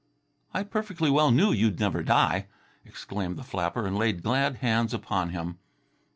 [0.51, 2.47] "I perfectly well knew you'd never die,"
[2.83, 5.59] exclaimed the flapper, and laid glad hands upon him.